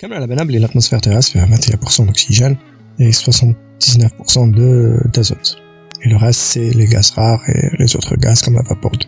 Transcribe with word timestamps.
Comme 0.00 0.12
à 0.12 0.18
la 0.18 0.26
banable, 0.26 0.56
l'atmosphère 0.56 1.02
terrestre 1.02 1.32
fait 1.32 1.40
21% 1.40 2.06
d'oxygène 2.06 2.56
et 2.98 3.10
79% 3.10 4.50
de 4.50 4.98
d'azote. 5.12 5.58
Et 6.02 6.08
le 6.08 6.16
reste, 6.16 6.40
c'est 6.40 6.70
les 6.70 6.86
gaz 6.86 7.10
rares 7.10 7.42
et 7.50 7.68
les 7.78 7.96
autres 7.96 8.16
gaz 8.16 8.40
comme 8.40 8.54
la 8.54 8.62
vapeur 8.62 8.92
d'eau. 8.92 9.06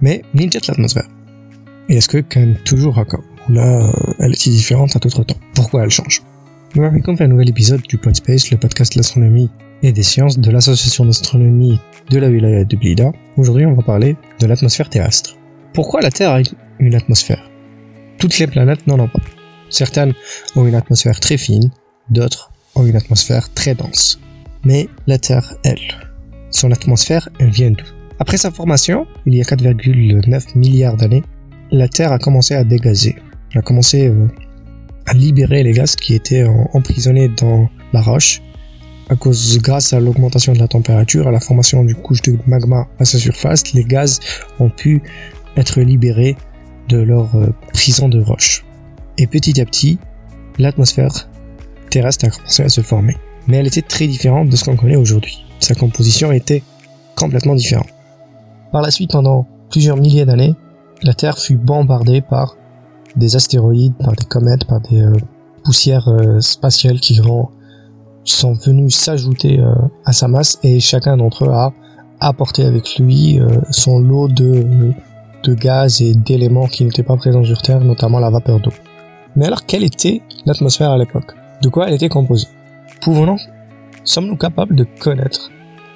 Mais, 0.00 0.22
ninja 0.34 0.58
de 0.58 0.66
l'atmosphère. 0.66 1.08
Et 1.88 1.98
est-ce 1.98 2.08
que 2.08 2.18
quand 2.18 2.54
toujours 2.64 2.98
encore 2.98 3.22
Ou 3.48 3.52
là, 3.52 3.86
euh, 3.86 4.14
elle 4.18 4.32
est 4.32 4.48
différente 4.48 4.96
à 4.96 4.98
d'autres 4.98 5.22
temps 5.22 5.38
Pourquoi 5.54 5.84
elle 5.84 5.90
change? 5.90 6.20
Nous 6.74 6.82
avons 6.82 7.16
fait 7.16 7.22
un 7.22 7.28
nouvel 7.28 7.50
épisode 7.50 7.82
du 7.82 7.98
Podspace, 7.98 8.50
le 8.50 8.56
podcast 8.56 8.94
de 8.94 8.98
l'astronomie 8.98 9.48
et 9.84 9.92
des 9.92 10.02
sciences 10.02 10.40
de 10.40 10.50
l'association 10.50 11.04
d'astronomie 11.04 11.78
de 12.10 12.18
la 12.18 12.28
wilaya 12.28 12.64
de 12.64 12.76
Blida. 12.76 13.12
Aujourd'hui, 13.36 13.64
on 13.64 13.74
va 13.74 13.82
parler 13.82 14.16
de 14.40 14.46
l'atmosphère 14.46 14.90
terrestre. 14.90 15.36
Pourquoi 15.72 16.00
la 16.00 16.10
Terre 16.10 16.32
a 16.32 16.40
une 16.80 16.96
atmosphère? 16.96 17.51
Toutes 18.22 18.38
les 18.38 18.46
planètes 18.46 18.86
n'en 18.86 19.00
ont 19.00 19.08
pas. 19.08 19.18
Certaines 19.68 20.14
ont 20.54 20.64
une 20.64 20.76
atmosphère 20.76 21.18
très 21.18 21.36
fine, 21.36 21.72
d'autres 22.08 22.52
ont 22.76 22.86
une 22.86 22.94
atmosphère 22.94 23.52
très 23.52 23.74
dense. 23.74 24.20
Mais 24.64 24.88
la 25.08 25.18
Terre, 25.18 25.56
elle, 25.64 25.80
son 26.52 26.70
atmosphère, 26.70 27.28
elle 27.40 27.50
vient 27.50 27.72
d'où? 27.72 27.84
Après 28.20 28.36
sa 28.36 28.52
formation, 28.52 29.08
il 29.26 29.34
y 29.34 29.40
a 29.40 29.44
4,9 29.44 30.56
milliards 30.56 30.96
d'années, 30.96 31.24
la 31.72 31.88
Terre 31.88 32.12
a 32.12 32.20
commencé 32.20 32.54
à 32.54 32.62
dégazer. 32.62 33.16
Elle 33.50 33.58
a 33.58 33.62
commencé 33.62 34.06
euh, 34.06 34.28
à 35.06 35.14
libérer 35.14 35.64
les 35.64 35.72
gaz 35.72 35.96
qui 35.96 36.14
étaient 36.14 36.44
emprisonnés 36.74 37.26
dans 37.26 37.68
la 37.92 38.02
roche 38.02 38.40
à 39.08 39.16
cause, 39.16 39.58
grâce 39.58 39.94
à 39.94 39.98
l'augmentation 39.98 40.52
de 40.52 40.60
la 40.60 40.68
température, 40.68 41.26
à 41.26 41.32
la 41.32 41.40
formation 41.40 41.84
du 41.84 41.96
couche 41.96 42.22
de 42.22 42.38
magma 42.46 42.86
à 43.00 43.04
sa 43.04 43.18
surface, 43.18 43.72
les 43.72 43.82
gaz 43.82 44.20
ont 44.60 44.70
pu 44.70 45.02
être 45.56 45.80
libérés 45.80 46.36
de 46.88 46.98
leur 46.98 47.34
euh, 47.36 47.54
prison 47.72 48.08
de 48.08 48.20
roche. 48.20 48.64
Et 49.18 49.26
petit 49.26 49.60
à 49.60 49.64
petit, 49.64 49.98
l'atmosphère 50.58 51.28
terrestre 51.90 52.26
a 52.26 52.30
commencé 52.30 52.62
à 52.62 52.68
se 52.68 52.80
former. 52.80 53.16
Mais 53.46 53.58
elle 53.58 53.66
était 53.66 53.82
très 53.82 54.06
différente 54.06 54.48
de 54.48 54.56
ce 54.56 54.64
qu'on 54.64 54.76
connaît 54.76 54.96
aujourd'hui. 54.96 55.44
Sa 55.60 55.74
composition 55.74 56.32
était 56.32 56.62
complètement 57.16 57.54
différente. 57.54 57.88
Par 58.72 58.82
la 58.82 58.90
suite, 58.90 59.12
pendant 59.12 59.46
plusieurs 59.70 59.96
milliers 59.96 60.24
d'années, 60.24 60.54
la 61.02 61.14
Terre 61.14 61.38
fut 61.38 61.56
bombardée 61.56 62.20
par 62.20 62.56
des 63.16 63.36
astéroïdes, 63.36 63.94
par 63.94 64.12
des 64.12 64.24
comètes, 64.24 64.64
par 64.64 64.80
des 64.80 65.02
euh, 65.02 65.12
poussières 65.64 66.08
euh, 66.08 66.40
spatiales 66.40 67.00
qui 67.00 67.20
sont 68.24 68.52
venues 68.54 68.90
s'ajouter 68.90 69.60
euh, 69.60 69.74
à 70.04 70.12
sa 70.12 70.28
masse 70.28 70.58
et 70.62 70.80
chacun 70.80 71.16
d'entre 71.16 71.44
eux 71.44 71.52
a 71.52 71.72
apporté 72.20 72.64
avec 72.64 72.98
lui 73.00 73.40
son 73.70 73.98
lot 73.98 74.28
de, 74.28 74.92
de 75.42 75.54
gaz 75.54 76.00
et 76.00 76.14
d'éléments 76.14 76.66
qui 76.66 76.84
n'étaient 76.84 77.02
pas 77.02 77.16
présents 77.16 77.44
sur 77.44 77.60
Terre, 77.62 77.80
notamment 77.80 78.18
la 78.18 78.30
vapeur 78.30 78.60
d'eau. 78.60 78.72
Mais 79.36 79.46
alors, 79.46 79.64
quelle 79.66 79.84
était 79.84 80.22
l'atmosphère 80.46 80.90
à 80.90 80.98
l'époque? 80.98 81.32
De 81.62 81.68
quoi 81.68 81.88
elle 81.88 81.94
était 81.94 82.08
composée? 82.08 82.48
Pouvons-nous, 83.00 83.38
sommes-nous 84.04 84.36
capables 84.36 84.76
de 84.76 84.86
connaître 85.00 85.50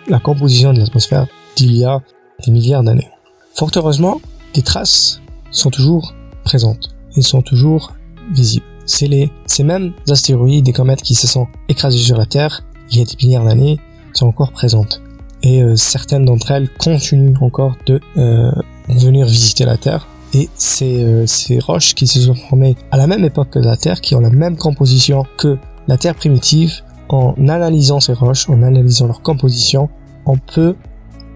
la 0.08 0.18
composition 0.18 0.72
de 0.72 0.80
l'atmosphère 0.80 1.26
d'il 1.56 1.76
y 1.76 1.84
a 1.84 2.00
des 2.44 2.52
milliards 2.52 2.82
d'années? 2.82 3.10
Fort 3.54 3.70
heureusement, 3.76 4.20
des 4.54 4.62
traces 4.62 5.20
sont 5.50 5.70
toujours 5.70 6.14
présentes 6.44 6.94
et 7.16 7.22
sont 7.22 7.42
toujours 7.42 7.92
visibles. 8.32 8.66
C'est 8.84 9.08
les, 9.08 9.32
ces 9.46 9.64
mêmes 9.64 9.92
astéroïdes 10.08 10.68
et 10.68 10.72
comètes 10.72 11.02
qui 11.02 11.14
se 11.14 11.26
sont 11.26 11.46
écrasés 11.68 11.98
sur 11.98 12.16
la 12.16 12.26
Terre 12.26 12.62
il 12.90 12.98
y 12.98 13.02
a 13.02 13.04
des 13.04 13.16
milliards 13.24 13.44
d'années 13.44 13.78
sont 14.12 14.26
encore 14.26 14.52
présentes. 14.52 15.02
Et 15.42 15.62
euh, 15.62 15.76
certaines 15.76 16.24
d'entre 16.24 16.50
elles 16.50 16.68
continuent 16.68 17.36
encore 17.40 17.76
de 17.86 18.00
euh, 18.16 18.50
venir 18.88 19.26
visiter 19.26 19.64
la 19.64 19.76
Terre. 19.76 20.06
Et 20.34 20.48
ces, 20.54 21.02
euh, 21.02 21.26
ces 21.26 21.58
roches 21.58 21.94
qui 21.94 22.06
se 22.06 22.20
sont 22.20 22.34
formées 22.34 22.76
à 22.90 22.96
la 22.96 23.06
même 23.06 23.24
époque 23.24 23.50
que 23.50 23.58
la 23.58 23.76
Terre, 23.76 24.00
qui 24.00 24.14
ont 24.14 24.20
la 24.20 24.30
même 24.30 24.56
composition 24.56 25.24
que 25.38 25.56
la 25.88 25.96
Terre 25.96 26.14
primitive, 26.14 26.82
en 27.08 27.34
analysant 27.48 28.00
ces 28.00 28.12
roches, 28.12 28.48
en 28.50 28.62
analysant 28.62 29.06
leur 29.06 29.22
composition, 29.22 29.88
on 30.26 30.36
peut 30.36 30.74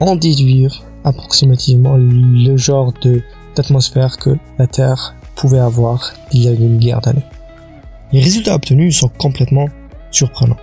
en 0.01 0.17
déduire 0.17 0.83
approximativement 1.05 1.97
le 1.97 2.57
genre 2.57 2.93
de 3.03 3.23
d'atmosphère 3.57 4.17
que 4.17 4.37
la 4.59 4.67
Terre 4.67 5.15
pouvait 5.35 5.59
avoir 5.59 6.13
il 6.33 6.45
y 6.45 6.49
a 6.49 6.53
une 6.53 6.77
milliard 6.77 7.01
d'années. 7.01 7.25
Les 8.13 8.21
résultats 8.21 8.55
obtenus 8.55 8.97
sont 8.97 9.09
complètement 9.09 9.69
surprenants. 10.11 10.57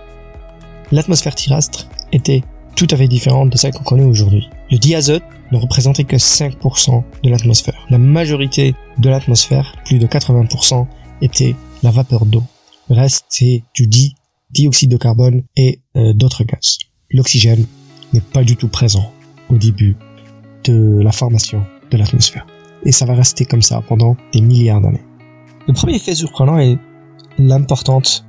L'atmosphère 0.92 1.34
terrestre 1.34 1.86
était 2.12 2.42
tout 2.78 2.86
à 2.92 2.96
fait 2.96 3.08
différente 3.08 3.50
de 3.50 3.56
celle 3.56 3.72
qu'on 3.72 3.82
connaît 3.82 4.04
aujourd'hui. 4.04 4.48
Le 4.70 4.78
diazote 4.78 5.24
ne 5.50 5.58
représentait 5.58 6.04
que 6.04 6.14
5% 6.14 7.02
de 7.24 7.28
l'atmosphère. 7.28 7.84
La 7.90 7.98
majorité 7.98 8.76
de 8.98 9.10
l'atmosphère, 9.10 9.74
plus 9.84 9.98
de 9.98 10.06
80%, 10.06 10.86
était 11.20 11.56
la 11.82 11.90
vapeur 11.90 12.24
d'eau. 12.24 12.44
Le 12.88 12.94
reste, 12.94 13.24
c'est 13.30 13.64
du 13.74 13.88
dioxyde 14.50 14.92
de 14.92 14.96
carbone 14.96 15.42
et 15.56 15.80
euh, 15.96 16.12
d'autres 16.12 16.44
gaz. 16.44 16.78
L'oxygène 17.10 17.66
n'est 18.12 18.20
pas 18.20 18.44
du 18.44 18.54
tout 18.54 18.68
présent 18.68 19.10
au 19.50 19.56
début 19.56 19.96
de 20.62 21.00
la 21.02 21.10
formation 21.10 21.64
de 21.90 21.96
l'atmosphère. 21.96 22.46
Et 22.84 22.92
ça 22.92 23.06
va 23.06 23.14
rester 23.14 23.44
comme 23.44 23.62
ça 23.62 23.82
pendant 23.88 24.16
des 24.32 24.40
milliards 24.40 24.80
d'années. 24.80 25.04
Le 25.66 25.72
premier 25.72 25.98
fait 25.98 26.14
surprenant 26.14 26.58
est 26.58 26.78
l'importante 27.38 28.24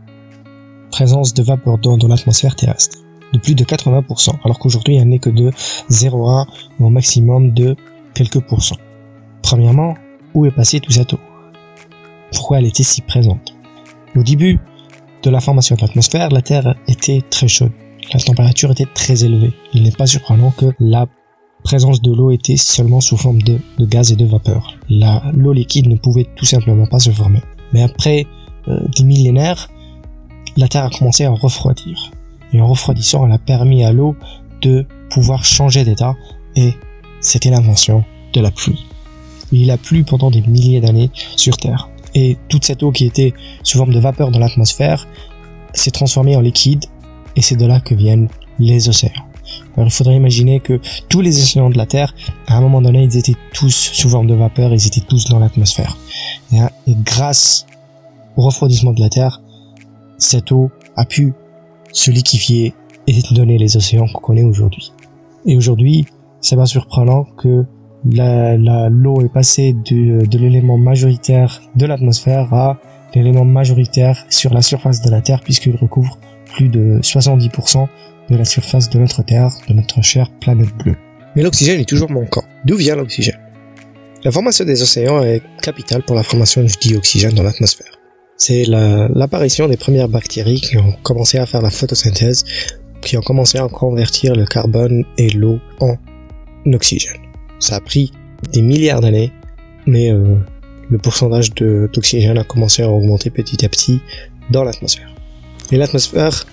présence 0.90 1.36
de 1.36 1.44
vapeur 1.44 1.78
d'eau 1.78 1.98
dans 1.98 2.08
l'atmosphère 2.08 2.56
terrestre, 2.56 2.98
de 3.34 3.40
plus 3.40 3.56
de 3.56 3.64
80%, 3.64 4.32
alors 4.44 4.60
qu'aujourd'hui 4.60 4.96
elle 4.96 5.08
n'est 5.08 5.20
que 5.20 5.30
de 5.30 5.52
0,1 5.90 6.46
ou 6.80 6.86
au 6.86 6.90
maximum 6.90 7.52
de 7.52 7.76
quelques 8.14 8.42
pourcents. 8.42 8.78
Premièrement, 9.42 9.96
où 10.34 10.46
est 10.46 10.52
passée 10.52 10.80
eau 10.80 11.18
Pourquoi 12.32 12.60
elle 12.60 12.66
était 12.66 12.84
si 12.84 13.02
présente? 13.02 13.54
Au 14.16 14.24
début 14.24 14.60
de 15.24 15.30
la 15.30 15.40
formation 15.40 15.76
de 15.76 15.82
l'atmosphère, 15.82 16.30
la 16.30 16.42
Terre 16.42 16.76
était 16.88 17.22
très 17.30 17.48
chaude. 17.48 17.72
La 18.14 18.20
température 18.20 18.72
était 18.72 18.88
très 18.94 19.24
élevée. 19.24 19.54
Il 19.74 19.84
n'est 19.84 19.92
pas 19.92 20.08
surprenant 20.08 20.52
que 20.52 20.74
la 20.80 21.08
présence 21.64 22.02
de 22.02 22.14
l'eau 22.14 22.32
était 22.32 22.58
seulement 22.58 23.02
sous 23.02 23.18
forme 23.18 23.42
de, 23.42 23.60
gaz 23.80 24.12
et 24.12 24.16
de 24.16 24.26
vapeur. 24.26 24.76
L'eau 24.90 25.54
liquide 25.54 25.88
ne 25.88 25.96
pouvait 25.96 26.28
tout 26.36 26.46
simplement 26.46 26.88
pas 26.88 27.00
se 27.00 27.12
former. 27.12 27.42
Mais 27.74 27.84
après 27.84 28.26
euh, 28.68 28.80
des 28.98 29.04
millénaires, 29.04 29.70
la 30.58 30.68
Terre 30.68 30.86
a 30.86 30.90
commencé 30.90 31.26
à 31.26 31.32
refroidir. 31.32 32.12
Et 32.54 32.62
en 32.62 32.68
refroidissant, 32.68 33.26
elle 33.26 33.32
a 33.32 33.38
permis 33.38 33.84
à 33.84 33.92
l'eau 33.92 34.16
de 34.62 34.86
pouvoir 35.10 35.44
changer 35.44 35.84
d'état 35.84 36.16
et 36.56 36.74
c'était 37.22 37.50
l'invention 37.50 38.04
de 38.34 38.42
la 38.42 38.52
pluie. 38.52 38.86
Il 39.52 39.72
a 39.72 39.78
plu 39.78 40.04
pendant 40.04 40.32
des 40.32 40.42
milliers 40.42 40.82
d'années 40.82 41.12
sur 41.36 41.58
Terre. 41.58 41.90
Et 42.16 42.38
toute 42.50 42.66
cette 42.66 42.84
eau 42.84 42.92
qui 42.92 43.06
était 43.06 43.34
sous 43.64 43.78
forme 43.78 43.94
de 43.94 44.00
vapeur 44.00 44.32
dans 44.32 44.40
l'atmosphère 44.40 45.08
s'est 45.74 45.92
transformée 45.92 46.36
en 46.36 46.42
liquide 46.42 46.86
et 47.36 47.42
c'est 47.42 47.56
de 47.56 47.66
là 47.66 47.80
que 47.80 47.94
viennent 47.94 48.30
les 48.58 48.90
océans. 48.90 49.12
Alors 49.76 49.88
il 49.88 49.92
faudrait 49.92 50.16
imaginer 50.16 50.60
que 50.60 50.80
tous 51.08 51.22
les 51.22 51.40
océans 51.40 51.70
de 51.70 51.78
la 51.78 51.86
Terre, 51.86 52.14
à 52.48 52.58
un 52.58 52.62
moment 52.62 52.82
donné, 52.82 53.04
ils 53.04 53.18
étaient 53.18 53.36
tous 53.54 53.74
sous 53.94 54.10
forme 54.10 54.28
de 54.28 54.34
vapeur, 54.34 54.74
ils 54.74 54.88
étaient 54.88 55.02
tous 55.02 55.26
dans 55.26 55.40
l'atmosphère. 55.40 55.98
Et, 56.52 56.58
grâce 56.88 57.66
au 58.36 58.42
refroidissement 58.42 58.92
de 58.92 59.00
la 59.00 59.10
Terre, 59.10 59.42
cette 60.18 60.52
eau 60.52 60.72
a 60.96 61.06
pu 61.06 61.34
se 61.92 62.12
liquéfier 62.12 62.74
et 63.08 63.22
donner 63.32 63.58
les 63.58 63.78
océans 63.78 64.08
qu'on 64.08 64.20
connaît 64.22 64.44
aujourd'hui. 64.44 64.92
Et 65.46 65.58
aujourd'hui, 65.58 66.06
c'est 66.42 66.56
pas 66.56 66.66
surprenant 66.66 67.24
que 67.38 67.66
la, 68.06 68.58
l'eau 68.90 69.22
est 69.22 69.34
passée 69.34 69.74
de, 69.74 70.26
de 70.26 70.38
l'élément 70.38 70.78
majoritaire 70.78 71.62
de 71.76 71.86
l'atmosphère 71.86 72.54
à 72.54 72.80
l'élément 73.14 73.46
majoritaire 73.46 74.26
sur 74.30 74.54
la 74.54 74.62
surface 74.62 75.02
de 75.02 75.10
la 75.10 75.22
Terre 75.22 75.42
puisqu'il 75.42 75.76
recouvre 75.76 76.18
plus 76.56 76.70
de 76.70 77.00
70% 77.02 77.88
de 78.30 78.36
la 78.36 78.46
surface 78.46 78.90
de 78.90 79.00
notre 79.00 79.24
Terre, 79.24 79.50
de 79.68 79.74
notre 79.74 80.02
chère 80.02 80.30
planète 80.40 80.76
bleue. 80.78 80.96
Mais 81.36 81.44
l'oxygène 81.44 81.80
est 81.80 81.90
toujours 81.90 82.12
manquant. 82.12 82.44
D'où 82.66 82.76
vient 82.76 82.96
l'oxygène? 82.96 83.40
La 84.24 84.32
formation 84.32 84.66
des 84.66 84.82
océans 84.82 85.24
est 85.24 85.42
capitale 85.62 86.04
pour 86.04 86.16
la 86.16 86.24
formation 86.24 86.62
du 86.62 86.74
dioxygène 86.80 87.34
dans 87.34 87.44
l'atmosphère. 87.44 87.99
C'est 88.42 88.64
l'apparition 88.66 89.68
des 89.68 89.76
premières 89.76 90.08
bactéries 90.08 90.62
qui 90.62 90.78
ont 90.78 90.94
commencé 91.04 91.38
à 91.38 91.46
faire 91.46 91.62
la 91.62 91.70
photosynthèse, 91.70 92.46
qui 93.02 93.18
ont 93.18 93.22
commencé 93.22 93.58
à 93.58 93.68
convertir 93.68 94.34
le 94.34 94.46
carbone 94.46 95.04
et 95.18 95.30
l'eau 95.30 95.60
en 95.82 95.98
oxygène. 96.74 97.18
Ça 97.60 97.76
a 97.76 97.82
pris 97.82 98.14
des 98.54 98.62
milliards 98.62 99.02
d'années, 99.02 99.34
mais 99.86 100.14
euh, 100.14 100.38
le 100.90 100.98
pourcentage 100.98 101.54
d'oxygène 101.54 102.38
a 102.38 102.46
commencé 102.46 102.82
à 102.82 102.90
augmenter 102.90 103.30
petit 103.30 103.66
à 103.66 103.70
petit 103.70 104.00
dans 104.50 104.64
l'atmosphère. 104.64 105.14
Et 105.74 105.78
l'atmosphère 105.78 106.46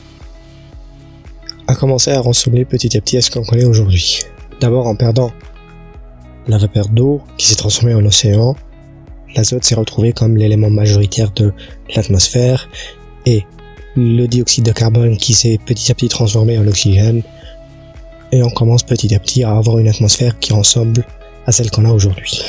a 1.68 1.76
commencé 1.76 2.10
à 2.10 2.18
ressembler 2.18 2.64
petit 2.64 2.96
à 2.96 3.00
petit 3.00 3.16
à 3.16 3.20
ce 3.20 3.30
qu'on 3.30 3.44
connaît 3.44 3.64
aujourd'hui. 3.64 4.22
D'abord 4.60 4.88
en 4.88 4.96
perdant 4.96 5.30
la 6.48 6.58
vapeur 6.58 6.88
d'eau 6.88 7.22
qui 7.38 7.46
s'est 7.46 7.54
transformée 7.54 7.94
en 7.94 8.04
océan, 8.04 8.56
l'azote 9.34 9.64
s'est 9.64 9.74
retrouvé 9.74 10.12
comme 10.12 10.36
l'élément 10.36 10.70
majoritaire 10.70 11.30
de 11.32 11.52
l'atmosphère 11.94 12.68
et 13.24 13.44
le 13.96 14.26
dioxyde 14.26 14.64
de 14.64 14.72
carbone 14.72 15.16
qui 15.16 15.34
s'est 15.34 15.58
petit 15.64 15.90
à 15.90 15.94
petit 15.94 16.08
transformé 16.08 16.58
en 16.58 16.66
oxygène 16.66 17.22
et 18.32 18.42
on 18.42 18.50
commence 18.50 18.82
petit 18.82 19.14
à 19.14 19.18
petit 19.18 19.44
à 19.44 19.56
avoir 19.56 19.78
une 19.78 19.88
atmosphère 19.88 20.38
qui 20.38 20.52
ressemble 20.52 21.04
à 21.46 21.52
celle 21.52 21.70
qu'on 21.70 21.84
a 21.84 21.92
aujourd'hui. 21.92 22.42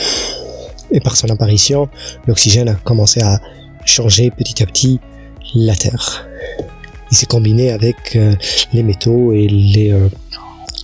Et 0.91 0.99
par 0.99 1.15
son 1.15 1.29
apparition, 1.29 1.89
l'oxygène 2.27 2.69
a 2.69 2.75
commencé 2.75 3.21
à 3.21 3.39
changer 3.85 4.31
petit 4.31 4.63
à 4.63 4.65
petit 4.65 4.99
la 5.53 5.75
Terre. 5.75 6.27
Il 7.11 7.17
s'est 7.17 7.25
combiné 7.25 7.71
avec 7.71 8.15
euh, 8.15 8.35
les 8.73 8.83
métaux 8.83 9.31
et 9.31 9.47
les, 9.47 9.91
euh, 9.91 10.09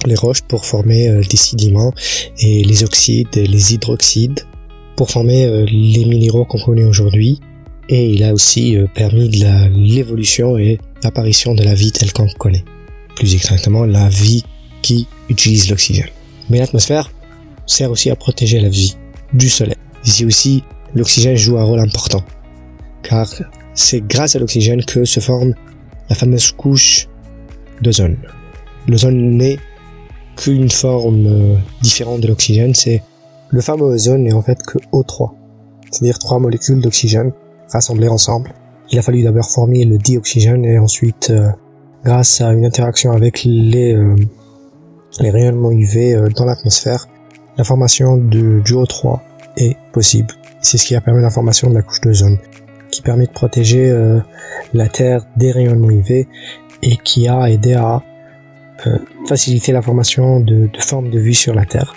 les 0.06 0.16
roches 0.16 0.42
pour 0.42 0.66
former 0.66 1.10
euh, 1.10 1.22
des 1.22 1.38
sédiments 1.38 1.94
et 2.40 2.64
les 2.64 2.84
oxydes 2.84 3.36
et 3.36 3.46
les 3.46 3.74
hydroxydes 3.74 4.46
pour 4.96 5.10
former 5.10 5.66
les 5.66 6.06
minéraux 6.06 6.46
qu'on 6.46 6.60
connaît 6.60 6.84
aujourd'hui. 6.84 7.40
Et 7.90 8.12
il 8.12 8.24
a 8.24 8.34
aussi 8.34 8.78
permis 8.96 9.28
l'évolution 9.30 10.58
et 10.58 10.80
l'apparition 11.04 11.54
de 11.54 11.64
la 11.64 11.74
vie 11.74 11.92
telle 11.92 12.14
qu'on 12.14 12.28
connaît. 12.28 12.64
Plus 13.16 13.34
exactement, 13.34 13.86
la 13.86 14.08
vie 14.10 14.44
qui 14.82 15.08
utilise 15.30 15.70
l'oxygène. 15.70 16.10
Mais 16.50 16.60
l'atmosphère 16.60 17.12
sert 17.66 17.92
aussi 17.92 18.10
à 18.10 18.16
protéger 18.16 18.60
la 18.60 18.70
vie 18.70 18.96
du 19.34 19.50
soleil. 19.50 19.76
Ici 20.06 20.26
aussi, 20.26 20.64
l'oxygène 20.94 21.36
joue 21.36 21.58
un 21.58 21.64
rôle 21.64 21.80
important, 21.80 22.24
car 23.02 23.28
c'est 23.74 24.06
grâce 24.06 24.36
à 24.36 24.40
l'oxygène 24.40 24.84
que 24.84 25.06
se 25.06 25.20
forme 25.20 25.54
la 26.10 26.16
fameuse 26.16 26.52
couche 26.52 27.08
d'ozone. 27.82 28.18
L'ozone 28.88 29.38
n'est 29.38 29.58
qu'une 30.36 30.70
forme 30.70 31.26
euh, 31.28 31.56
différente 31.82 32.22
de 32.22 32.28
l'oxygène, 32.28 32.74
c'est 32.74 33.02
le 33.54 33.62
fameux 33.62 33.86
ozone 33.86 34.24
n'est 34.24 34.34
en 34.34 34.42
fait 34.42 34.62
que 34.64 34.78
O3, 34.92 35.32
c'est-à-dire 35.90 36.20
trois 36.20 36.40
molécules 36.40 36.82
d'oxygène 36.82 37.32
rassemblées 37.72 38.10
ensemble. 38.10 38.54
Il 38.92 39.00
a 39.00 39.02
fallu 39.02 39.24
d'abord 39.24 39.50
former 39.50 39.86
le 39.86 39.98
dioxygène 39.98 40.66
et 40.66 40.78
ensuite, 40.78 41.30
euh, 41.30 41.48
grâce 42.04 42.42
à 42.42 42.52
une 42.52 42.66
interaction 42.66 43.12
avec 43.12 43.44
les, 43.46 43.94
euh, 43.96 44.16
les 45.22 45.30
rayonnements 45.30 45.72
UV 45.72 46.30
dans 46.36 46.44
l'atmosphère, 46.44 47.08
la 47.58 47.64
formation 47.64 48.18
du 48.18 48.62
O3 48.62 49.20
est 49.58 49.78
possible. 49.94 50.34
C'est 50.62 50.78
ce 50.78 50.86
qui 50.86 50.96
a 50.96 51.02
permis 51.02 51.22
la 51.22 51.30
formation 51.30 51.70
de 51.70 51.76
la 51.76 51.82
couche 51.82 52.02
d'ozone 52.02 52.38
qui 52.94 53.02
permet 53.02 53.26
de 53.26 53.32
protéger 53.32 53.90
euh, 53.90 54.20
la 54.74 54.88
Terre 54.88 55.26
des 55.36 55.52
rayonnements 55.52 55.90
UV 55.90 56.28
et 56.84 56.98
qui 56.98 57.28
a 57.28 57.50
aidé 57.50 57.74
à 57.74 58.04
euh, 58.86 58.98
faciliter 59.28 59.72
la 59.72 59.82
formation 59.82 60.40
de, 60.40 60.68
de, 60.68 60.80
formes 60.80 61.10
de 61.10 61.20
vie 61.20 61.34
sur 61.34 61.56
la 61.56 61.66
Terre. 61.66 61.96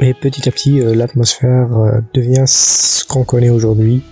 Et 0.00 0.14
petit 0.14 0.48
à 0.48 0.52
petit, 0.52 0.80
euh, 0.80 0.94
l'atmosphère 0.94 1.68
devient 2.14 2.44
ce 2.46 3.04
qu'on 3.04 3.24
connaît 3.24 3.50
aujourd'hui. 3.50 4.02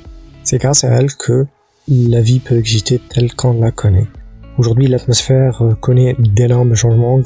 C'est 0.42 0.58
grâce 0.58 0.84
à 0.84 0.88
elle 0.88 1.14
que 1.14 1.46
la 1.88 2.20
vie 2.20 2.40
peut 2.40 2.58
exister 2.58 3.00
telle 3.08 3.34
qu'on 3.34 3.60
la 3.60 3.70
connaît. 3.70 4.06
Aujourd'hui, 4.58 4.88
l'atmosphère 4.88 5.62
connaît 5.80 6.16
d'énormes 6.18 6.74
changements 6.74 7.20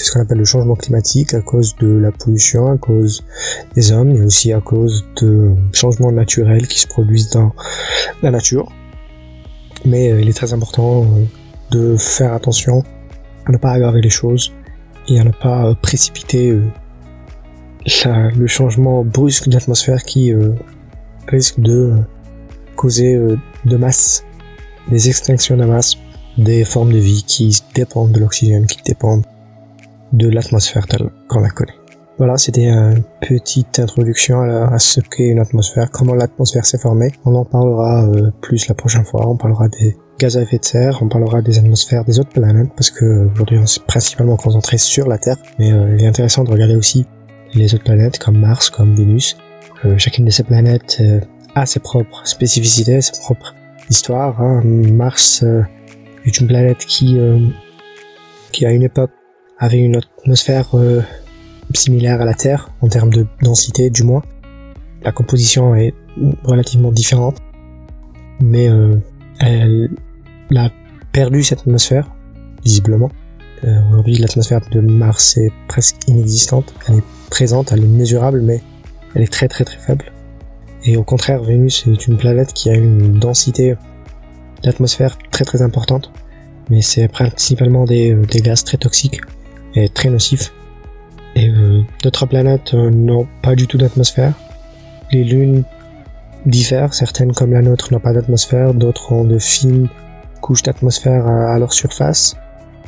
c'est 0.00 0.06
ce 0.06 0.12
qu'on 0.12 0.20
appelle 0.20 0.38
le 0.38 0.46
changement 0.46 0.76
climatique 0.76 1.34
à 1.34 1.42
cause 1.42 1.76
de 1.76 1.88
la 1.88 2.10
pollution, 2.10 2.72
à 2.72 2.78
cause 2.78 3.22
des 3.74 3.92
hommes, 3.92 4.14
mais 4.14 4.24
aussi 4.24 4.50
à 4.50 4.60
cause 4.62 5.04
de 5.20 5.54
changements 5.74 6.10
naturels 6.10 6.66
qui 6.66 6.80
se 6.80 6.86
produisent 6.86 7.28
dans 7.28 7.52
la 8.22 8.30
nature. 8.30 8.72
Mais 9.84 10.10
euh, 10.10 10.22
il 10.22 10.28
est 10.30 10.32
très 10.32 10.54
important 10.54 11.02
euh, 11.02 11.24
de 11.70 11.96
faire 11.96 12.32
attention 12.32 12.82
à 13.44 13.52
ne 13.52 13.58
pas 13.58 13.72
aggraver 13.72 14.00
les 14.00 14.08
choses 14.08 14.54
et 15.06 15.20
à 15.20 15.24
ne 15.24 15.32
pas 15.32 15.66
euh, 15.66 15.74
le 17.86 18.46
changement 18.46 19.04
brusque 19.04 19.48
de 19.48 19.54
l'atmosphère 19.54 20.02
qui 20.04 20.32
risque 21.28 21.60
de 21.60 21.94
causer 22.76 23.18
de 23.64 23.76
masse, 23.76 24.24
des 24.90 25.08
extinctions 25.08 25.56
de 25.56 25.64
masse, 25.64 25.96
des 26.38 26.64
formes 26.64 26.92
de 26.92 26.98
vie 26.98 27.24
qui 27.26 27.62
dépendent 27.74 28.12
de 28.12 28.20
l'oxygène, 28.20 28.66
qui 28.66 28.82
dépendent 28.82 29.24
de 30.12 30.28
l'atmosphère 30.28 30.86
telle 30.86 31.10
qu'on 31.28 31.40
la 31.40 31.50
connaît. 31.50 31.74
Voilà, 32.18 32.36
c'était 32.36 32.66
une 32.66 33.02
petite 33.22 33.78
introduction 33.78 34.42
à, 34.42 34.78
ce 34.78 35.00
qu'est 35.00 35.28
une 35.28 35.38
atmosphère, 35.38 35.90
comment 35.90 36.14
l'atmosphère 36.14 36.66
s'est 36.66 36.76
formée. 36.76 37.12
On 37.24 37.34
en 37.34 37.46
parlera 37.46 38.06
euh, 38.06 38.30
plus 38.42 38.68
la 38.68 38.74
prochaine 38.74 39.06
fois, 39.06 39.26
on 39.26 39.36
parlera 39.36 39.68
des 39.68 39.96
gaz 40.18 40.36
à 40.36 40.42
effet 40.42 40.58
de 40.58 40.64
serre, 40.66 40.98
on 41.00 41.08
parlera 41.08 41.40
des 41.40 41.58
atmosphères 41.58 42.04
des 42.04 42.20
autres 42.20 42.28
planètes, 42.28 42.68
parce 42.76 42.90
que 42.90 43.26
aujourd'hui 43.32 43.58
on 43.58 43.64
s'est 43.64 43.80
principalement 43.86 44.36
concentré 44.36 44.76
sur 44.76 45.08
la 45.08 45.16
Terre, 45.16 45.38
mais 45.58 45.72
euh, 45.72 45.96
il 45.96 46.04
est 46.04 46.06
intéressant 46.06 46.44
de 46.44 46.50
regarder 46.50 46.76
aussi 46.76 47.06
les 47.54 47.74
autres 47.74 47.84
planètes 47.84 48.18
comme 48.18 48.38
Mars, 48.38 48.70
comme 48.70 48.94
Vénus. 48.94 49.36
Euh, 49.84 49.96
chacune 49.98 50.24
de 50.24 50.30
ces 50.30 50.44
planètes 50.44 51.02
a 51.54 51.66
ses 51.66 51.80
propres 51.80 52.26
spécificités, 52.26 53.00
ses 53.00 53.20
propres 53.20 53.54
histoires. 53.88 54.40
Hein. 54.40 54.62
Mars 54.64 55.44
est 56.24 56.40
une 56.40 56.46
planète 56.46 56.84
qui, 56.86 57.18
qui 58.52 58.66
à 58.66 58.72
une 58.72 58.82
époque 58.82 59.10
avait 59.60 59.78
une 59.78 59.96
atmosphère 59.96 60.70
euh, 60.74 61.02
similaire 61.74 62.20
à 62.20 62.24
la 62.24 62.34
Terre, 62.34 62.70
en 62.80 62.88
termes 62.88 63.10
de 63.10 63.26
densité 63.42 63.90
du 63.90 64.02
moins. 64.02 64.22
La 65.02 65.12
composition 65.12 65.74
est 65.74 65.94
relativement 66.42 66.90
différente, 66.90 67.36
mais 68.40 68.68
euh, 68.68 68.96
elle 69.38 69.90
a 70.56 70.70
perdu 71.12 71.42
cette 71.42 71.60
atmosphère, 71.60 72.10
visiblement. 72.64 73.10
Euh, 73.64 73.80
Aujourd'hui, 73.90 74.16
l'atmosphère 74.16 74.60
de 74.72 74.80
Mars 74.80 75.36
est 75.36 75.52
presque 75.68 75.96
inexistante. 76.08 76.74
Elle 76.88 77.02
présente, 77.30 77.72
elle 77.72 77.84
est 77.84 77.88
mesurable, 77.88 78.42
mais 78.42 78.60
elle 79.14 79.22
est 79.22 79.32
très 79.32 79.48
très 79.48 79.64
très 79.64 79.78
faible. 79.78 80.12
Et 80.84 80.96
au 80.96 81.02
contraire, 81.02 81.42
Vénus 81.42 81.86
est 81.86 82.06
une 82.06 82.16
planète 82.16 82.52
qui 82.52 82.70
a 82.70 82.74
une 82.74 83.18
densité 83.18 83.76
d'atmosphère 84.62 85.16
très 85.30 85.44
très 85.44 85.62
importante, 85.62 86.10
mais 86.68 86.82
c'est 86.82 87.08
principalement 87.08 87.84
des, 87.84 88.12
euh, 88.12 88.22
des 88.22 88.40
gaz 88.40 88.64
très 88.64 88.76
toxiques 88.76 89.20
est 89.74 89.94
très 89.94 90.10
nocif. 90.10 90.52
Et 91.36 91.48
euh, 91.48 91.82
d'autres 92.02 92.26
planètes 92.26 92.74
euh, 92.74 92.90
n'ont 92.90 93.26
pas 93.42 93.54
du 93.54 93.66
tout 93.66 93.78
d'atmosphère. 93.78 94.34
Les 95.12 95.24
lunes 95.24 95.64
diffèrent, 96.46 96.94
certaines 96.94 97.32
comme 97.32 97.52
la 97.52 97.62
nôtre 97.62 97.92
n'ont 97.92 98.00
pas 98.00 98.12
d'atmosphère, 98.12 98.74
d'autres 98.74 99.12
ont 99.12 99.24
de 99.24 99.38
fines 99.38 99.88
couches 100.40 100.62
d'atmosphère 100.62 101.26
à, 101.26 101.58
leur 101.58 101.72
surface. 101.72 102.36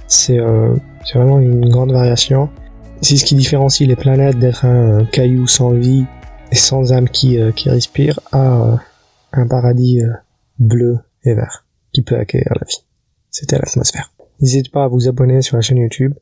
C'est 0.09 0.39
euh, 0.39 0.75
vraiment 1.15 1.39
une 1.39 1.69
grande 1.69 1.93
variation. 1.93 2.49
C'est 3.03 3.17
ce 3.17 3.25
qui 3.25 3.35
différencie 3.35 3.87
les 3.87 3.97
planètes 3.97 4.39
d'être 4.39 4.65
un, 4.65 5.05
caillou 5.05 5.47
sans 5.47 5.73
vie 5.73 6.05
et 6.51 6.57
sans 6.57 6.93
âme 6.93 7.09
qui, 7.09 7.39
euh, 7.39 7.53
qui 7.53 7.69
respire 7.69 8.21
à 8.33 8.79
un 9.33 9.47
paradis 9.47 10.01
bleu 10.59 10.99
et 11.25 11.35
vert 11.35 11.67
qui 11.93 12.03
peut 12.03 12.17
accueillir 12.17 12.53
la 12.59 12.67
vie. 12.67 12.85
C'était 13.31 13.59
l'atmosphère. 13.59 14.13
N'hésitez 14.41 14.71
pas 14.71 14.85
à 14.85 14.89
vous 14.89 15.09
abonner 15.09 15.43
sur 15.43 15.57
la 15.57 15.63
chaîne 15.63 15.79
YouTube 15.79 16.15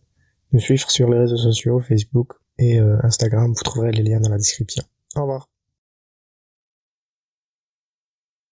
me 0.52 0.58
suivre 0.58 0.90
sur 0.90 1.10
les 1.10 1.18
réseaux 1.18 1.36
sociaux, 1.36 1.80
Facebook 1.80 2.32
et 2.58 2.78
euh, 2.78 2.98
Instagram. 3.02 3.52
Vous 3.52 3.62
trouverez 3.62 3.92
les 3.92 4.02
liens 4.02 4.20
dans 4.20 4.30
la 4.30 4.36
description. 4.36 4.82
Au 5.16 5.22
revoir. 5.22 5.48